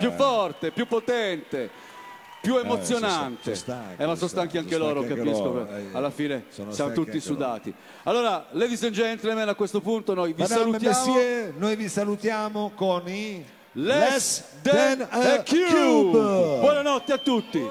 più 0.00 0.10
forte, 0.16 0.70
più 0.70 0.86
potente, 0.86 1.70
più 2.40 2.56
emozionante. 2.56 3.54
sono 3.54 3.56
stanchi, 3.56 4.02
eh, 4.02 4.06
ma 4.06 4.14
sono 4.14 4.28
stanchi 4.28 4.50
sono 4.56 4.62
anche 4.64 4.76
loro, 4.78 5.02
stanchi 5.02 5.14
capisco. 5.22 5.44
loro, 5.44 5.68
eh, 5.68 5.86
Alla 5.92 6.10
fine 6.10 6.44
sono 6.48 6.72
siamo 6.72 6.92
tutti 6.92 7.10
anche 7.10 7.22
loro. 7.28 7.34
sudati. 7.34 7.74
Allora, 8.04 8.46
ladies 8.52 8.82
and 8.84 8.92
gentlemen, 8.92 9.48
a 9.48 9.54
questo 9.54 9.80
punto 9.80 10.14
noi 10.14 10.32
vi 10.32 10.40
Madame 10.42 10.60
salutiamo. 10.62 11.04
Messier, 11.14 11.54
noi 11.56 11.76
vi 11.76 11.88
salutiamo 11.88 12.72
con 12.74 13.08
i 13.08 13.44
Less 13.74 14.42
than 14.62 15.06
a 15.08 15.42
cube. 15.44 16.58
Buonanotte 16.60 17.12
a 17.12 17.18
tutti. 17.18 17.64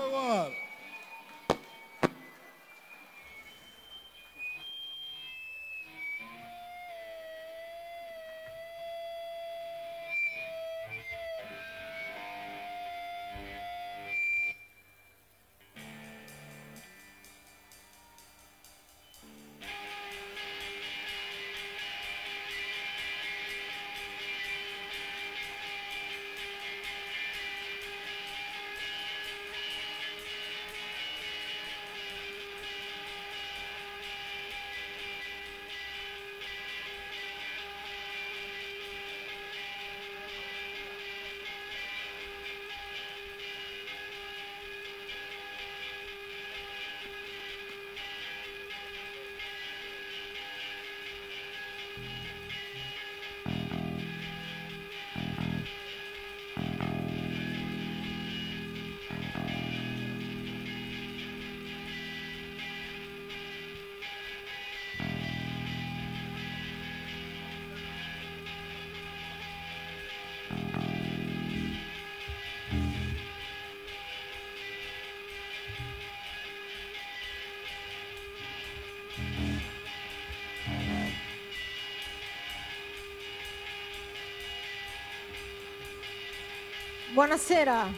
Buonasera. 87.20 87.92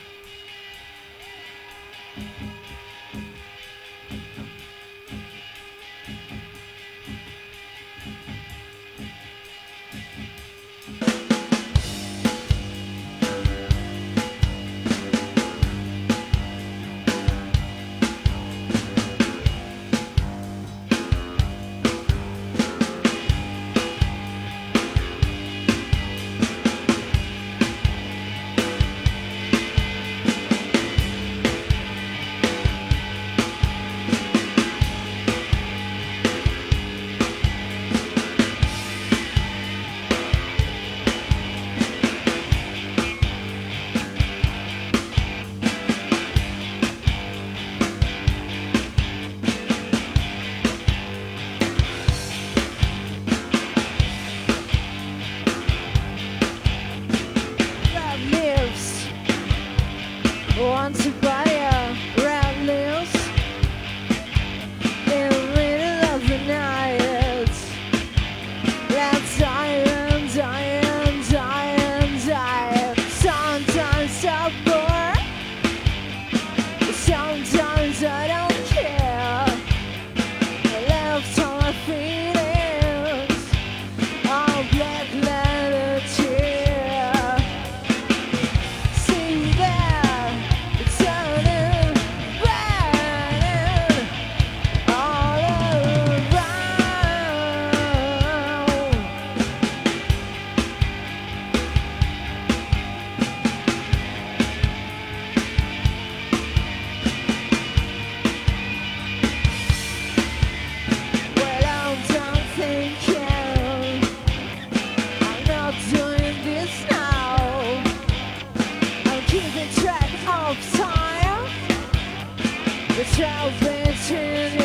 Ten 124.12 124.61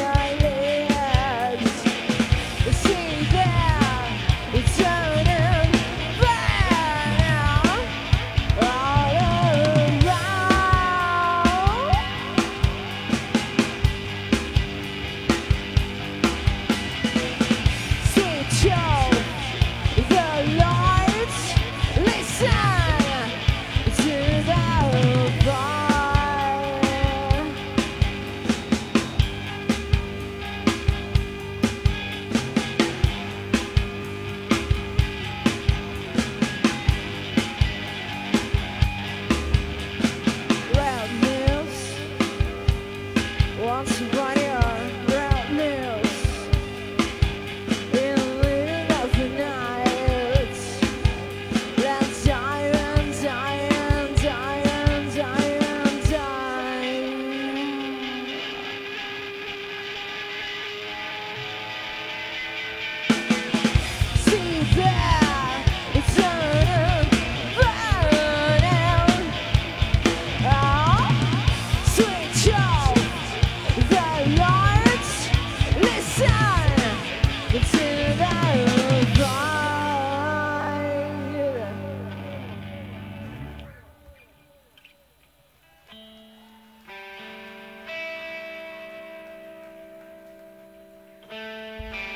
Bye. 91.76 92.15